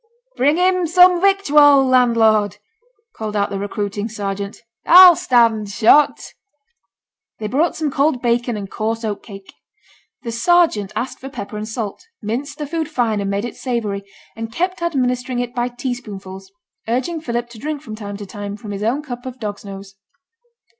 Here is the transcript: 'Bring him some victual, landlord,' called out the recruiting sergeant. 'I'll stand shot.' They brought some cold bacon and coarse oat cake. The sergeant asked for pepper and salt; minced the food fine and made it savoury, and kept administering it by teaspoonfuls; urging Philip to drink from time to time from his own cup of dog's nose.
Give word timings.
'Bring 0.35 0.57
him 0.57 0.87
some 0.87 1.21
victual, 1.21 1.85
landlord,' 1.85 2.57
called 3.13 3.35
out 3.35 3.51
the 3.51 3.59
recruiting 3.59 4.09
sergeant. 4.09 4.63
'I'll 4.87 5.15
stand 5.15 5.69
shot.' 5.69 6.33
They 7.37 7.45
brought 7.45 7.75
some 7.75 7.91
cold 7.91 8.19
bacon 8.19 8.57
and 8.57 8.67
coarse 8.67 9.05
oat 9.05 9.21
cake. 9.21 9.53
The 10.23 10.31
sergeant 10.31 10.91
asked 10.95 11.19
for 11.19 11.29
pepper 11.29 11.55
and 11.55 11.67
salt; 11.67 12.07
minced 12.19 12.57
the 12.57 12.65
food 12.65 12.89
fine 12.89 13.21
and 13.21 13.29
made 13.29 13.45
it 13.45 13.55
savoury, 13.55 14.03
and 14.35 14.51
kept 14.51 14.81
administering 14.81 15.37
it 15.37 15.53
by 15.53 15.67
teaspoonfuls; 15.67 16.51
urging 16.87 17.21
Philip 17.21 17.49
to 17.49 17.59
drink 17.59 17.83
from 17.83 17.93
time 17.95 18.17
to 18.17 18.25
time 18.25 18.57
from 18.57 18.71
his 18.71 18.81
own 18.81 19.03
cup 19.03 19.27
of 19.27 19.39
dog's 19.39 19.63
nose. 19.63 19.93